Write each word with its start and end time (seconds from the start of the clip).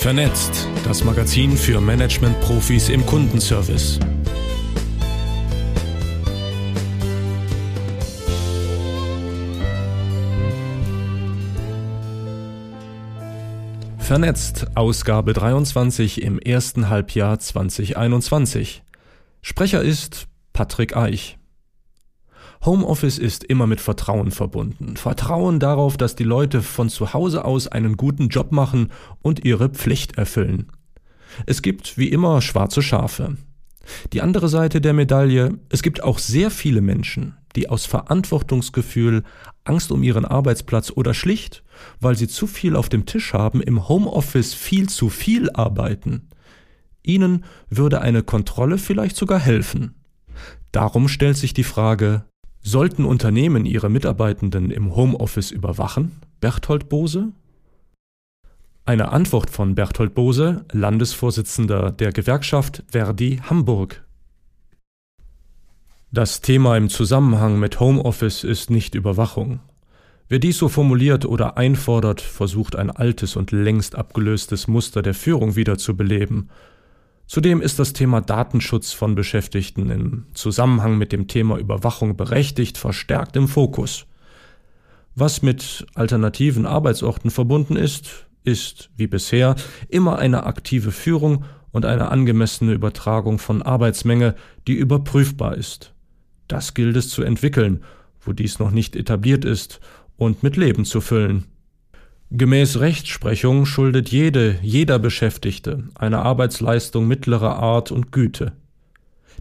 Vernetzt, 0.00 0.66
das 0.82 1.04
Magazin 1.04 1.58
für 1.58 1.78
Management-Profis 1.78 2.88
im 2.88 3.04
Kundenservice. 3.04 4.00
Vernetzt, 13.98 14.68
Ausgabe 14.74 15.34
23 15.34 16.22
im 16.22 16.38
ersten 16.38 16.88
Halbjahr 16.88 17.38
2021. 17.38 18.82
Sprecher 19.42 19.82
ist 19.82 20.28
Patrick 20.54 20.96
Eich. 20.96 21.39
Homeoffice 22.64 23.18
ist 23.18 23.44
immer 23.44 23.66
mit 23.66 23.80
Vertrauen 23.80 24.30
verbunden. 24.30 24.96
Vertrauen 24.96 25.60
darauf, 25.60 25.96
dass 25.96 26.14
die 26.14 26.24
Leute 26.24 26.60
von 26.60 26.90
zu 26.90 27.14
Hause 27.14 27.44
aus 27.44 27.68
einen 27.68 27.96
guten 27.96 28.28
Job 28.28 28.52
machen 28.52 28.90
und 29.22 29.44
ihre 29.46 29.70
Pflicht 29.70 30.18
erfüllen. 30.18 30.70
Es 31.46 31.62
gibt 31.62 31.96
wie 31.96 32.08
immer 32.08 32.42
schwarze 32.42 32.82
Schafe. 32.82 33.36
Die 34.12 34.20
andere 34.20 34.48
Seite 34.48 34.82
der 34.82 34.92
Medaille, 34.92 35.58
es 35.70 35.82
gibt 35.82 36.02
auch 36.02 36.18
sehr 36.18 36.50
viele 36.50 36.82
Menschen, 36.82 37.36
die 37.56 37.70
aus 37.70 37.86
Verantwortungsgefühl, 37.86 39.22
Angst 39.64 39.90
um 39.90 40.02
ihren 40.02 40.26
Arbeitsplatz 40.26 40.92
oder 40.94 41.14
schlicht, 41.14 41.62
weil 41.98 42.16
sie 42.16 42.28
zu 42.28 42.46
viel 42.46 42.76
auf 42.76 42.90
dem 42.90 43.06
Tisch 43.06 43.32
haben, 43.32 43.62
im 43.62 43.88
Homeoffice 43.88 44.52
viel 44.52 44.88
zu 44.88 45.08
viel 45.08 45.50
arbeiten. 45.50 46.28
Ihnen 47.02 47.44
würde 47.70 48.02
eine 48.02 48.22
Kontrolle 48.22 48.76
vielleicht 48.76 49.16
sogar 49.16 49.38
helfen. 49.38 49.94
Darum 50.72 51.08
stellt 51.08 51.36
sich 51.36 51.54
die 51.54 51.64
Frage, 51.64 52.24
Sollten 52.62 53.06
Unternehmen 53.06 53.64
ihre 53.64 53.88
Mitarbeitenden 53.88 54.70
im 54.70 54.94
Homeoffice 54.94 55.50
überwachen? 55.50 56.20
Berthold 56.40 56.88
Bose? 56.88 57.32
Eine 58.84 59.12
Antwort 59.12 59.50
von 59.50 59.74
Berthold 59.74 60.14
Bose, 60.14 60.64
Landesvorsitzender 60.70 61.90
der 61.90 62.12
Gewerkschaft 62.12 62.82
Verdi 62.88 63.40
Hamburg. 63.48 64.04
Das 66.12 66.42
Thema 66.42 66.76
im 66.76 66.90
Zusammenhang 66.90 67.58
mit 67.58 67.80
Homeoffice 67.80 68.44
ist 68.44 68.68
nicht 68.68 68.94
Überwachung. 68.94 69.60
Wer 70.28 70.38
dies 70.38 70.58
so 70.58 70.68
formuliert 70.68 71.24
oder 71.24 71.56
einfordert, 71.56 72.20
versucht 72.20 72.76
ein 72.76 72.90
altes 72.90 73.36
und 73.36 73.52
längst 73.52 73.94
abgelöstes 73.96 74.68
Muster 74.68 75.02
der 75.02 75.14
Führung 75.14 75.56
wiederzubeleben 75.56 76.50
Zudem 77.30 77.62
ist 77.62 77.78
das 77.78 77.92
Thema 77.92 78.20
Datenschutz 78.20 78.92
von 78.92 79.14
Beschäftigten 79.14 79.88
im 79.88 80.26
Zusammenhang 80.34 80.98
mit 80.98 81.12
dem 81.12 81.28
Thema 81.28 81.58
Überwachung 81.58 82.16
berechtigt 82.16 82.76
verstärkt 82.76 83.36
im 83.36 83.46
Fokus. 83.46 84.06
Was 85.14 85.40
mit 85.40 85.86
alternativen 85.94 86.66
Arbeitsorten 86.66 87.30
verbunden 87.30 87.76
ist, 87.76 88.26
ist, 88.42 88.90
wie 88.96 89.06
bisher, 89.06 89.54
immer 89.88 90.18
eine 90.18 90.42
aktive 90.42 90.90
Führung 90.90 91.44
und 91.70 91.84
eine 91.84 92.10
angemessene 92.10 92.72
Übertragung 92.72 93.38
von 93.38 93.62
Arbeitsmenge, 93.62 94.34
die 94.66 94.74
überprüfbar 94.74 95.56
ist. 95.56 95.94
Das 96.48 96.74
gilt 96.74 96.96
es 96.96 97.10
zu 97.10 97.22
entwickeln, 97.22 97.84
wo 98.20 98.32
dies 98.32 98.58
noch 98.58 98.72
nicht 98.72 98.96
etabliert 98.96 99.44
ist, 99.44 99.78
und 100.16 100.42
mit 100.42 100.56
Leben 100.56 100.84
zu 100.84 101.00
füllen. 101.00 101.44
Gemäß 102.32 102.78
Rechtsprechung 102.78 103.66
schuldet 103.66 104.10
jede, 104.10 104.60
jeder 104.62 105.00
Beschäftigte 105.00 105.88
eine 105.96 106.20
Arbeitsleistung 106.20 107.08
mittlerer 107.08 107.56
Art 107.56 107.90
und 107.90 108.12
Güte. 108.12 108.52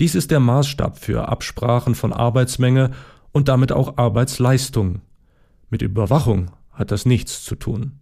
Dies 0.00 0.14
ist 0.14 0.30
der 0.30 0.40
Maßstab 0.40 0.98
für 0.98 1.28
Absprachen 1.28 1.94
von 1.94 2.12
Arbeitsmenge 2.12 2.90
und 3.32 3.48
damit 3.48 3.72
auch 3.72 3.96
Arbeitsleistung. 3.96 5.00
Mit 5.70 5.80
Überwachung 5.80 6.50
hat 6.72 6.90
das 6.90 7.06
nichts 7.06 7.42
zu 7.42 7.54
tun. 7.54 7.92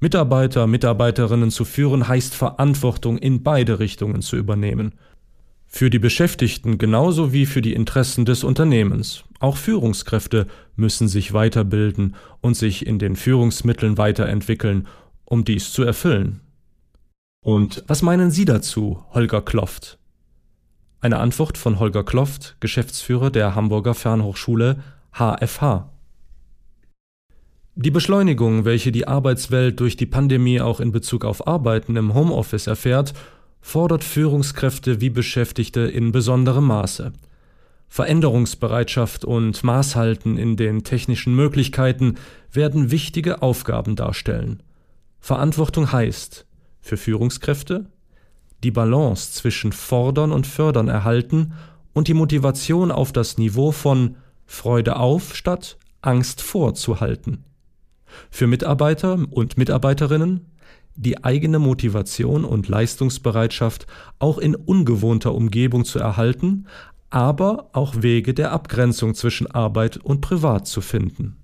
Mitarbeiter, 0.00 0.66
Mitarbeiterinnen 0.66 1.50
zu 1.50 1.66
führen 1.66 2.08
heißt 2.08 2.34
Verantwortung 2.34 3.18
in 3.18 3.42
beide 3.42 3.80
Richtungen 3.80 4.22
zu 4.22 4.36
übernehmen 4.36 4.94
für 5.68 5.90
die 5.90 5.98
Beschäftigten 5.98 6.78
genauso 6.78 7.32
wie 7.32 7.46
für 7.46 7.60
die 7.60 7.74
Interessen 7.74 8.24
des 8.24 8.42
Unternehmens. 8.42 9.24
Auch 9.38 9.58
Führungskräfte 9.58 10.46
müssen 10.74 11.06
sich 11.08 11.34
weiterbilden 11.34 12.16
und 12.40 12.54
sich 12.54 12.86
in 12.86 12.98
den 12.98 13.14
Führungsmitteln 13.14 13.98
weiterentwickeln, 13.98 14.88
um 15.24 15.44
dies 15.44 15.70
zu 15.70 15.82
erfüllen. 15.82 16.40
Und 17.44 17.84
was 17.86 18.02
meinen 18.02 18.30
Sie 18.30 18.46
dazu, 18.46 19.04
Holger 19.12 19.42
Kloft? 19.42 19.98
Eine 21.00 21.18
Antwort 21.18 21.58
von 21.58 21.78
Holger 21.78 22.02
Kloft, 22.02 22.56
Geschäftsführer 22.60 23.30
der 23.30 23.54
Hamburger 23.54 23.94
Fernhochschule 23.94 24.82
HFH. 25.12 25.92
Die 27.76 27.92
Beschleunigung, 27.92 28.64
welche 28.64 28.90
die 28.90 29.06
Arbeitswelt 29.06 29.78
durch 29.78 29.96
die 29.96 30.06
Pandemie 30.06 30.60
auch 30.60 30.80
in 30.80 30.90
Bezug 30.90 31.24
auf 31.24 31.46
Arbeiten 31.46 31.94
im 31.94 32.14
Homeoffice 32.14 32.66
erfährt, 32.66 33.14
fordert 33.60 34.04
Führungskräfte 34.04 35.00
wie 35.00 35.10
Beschäftigte 35.10 35.80
in 35.80 36.12
besonderem 36.12 36.66
Maße. 36.66 37.12
Veränderungsbereitschaft 37.88 39.24
und 39.24 39.64
Maßhalten 39.64 40.36
in 40.36 40.56
den 40.56 40.84
technischen 40.84 41.34
Möglichkeiten 41.34 42.16
werden 42.52 42.90
wichtige 42.90 43.42
Aufgaben 43.42 43.96
darstellen. 43.96 44.62
Verantwortung 45.20 45.90
heißt 45.90 46.46
für 46.80 46.96
Führungskräfte 46.96 47.86
die 48.62 48.70
Balance 48.70 49.32
zwischen 49.32 49.72
Fordern 49.72 50.32
und 50.32 50.46
Fördern 50.46 50.88
erhalten 50.88 51.52
und 51.92 52.08
die 52.08 52.14
Motivation 52.14 52.90
auf 52.90 53.12
das 53.12 53.38
Niveau 53.38 53.72
von 53.72 54.16
Freude 54.46 54.96
auf 54.96 55.34
statt 55.34 55.78
Angst 56.00 56.42
vorzuhalten. 56.42 57.44
Für 58.30 58.46
Mitarbeiter 58.46 59.18
und 59.30 59.58
Mitarbeiterinnen 59.58 60.46
die 60.98 61.22
eigene 61.22 61.60
Motivation 61.60 62.44
und 62.44 62.68
Leistungsbereitschaft 62.68 63.86
auch 64.18 64.38
in 64.38 64.56
ungewohnter 64.56 65.32
Umgebung 65.32 65.84
zu 65.84 66.00
erhalten, 66.00 66.66
aber 67.08 67.70
auch 67.72 68.02
Wege 68.02 68.34
der 68.34 68.52
Abgrenzung 68.52 69.14
zwischen 69.14 69.48
Arbeit 69.48 69.96
und 69.96 70.20
Privat 70.20 70.66
zu 70.66 70.80
finden. 70.80 71.36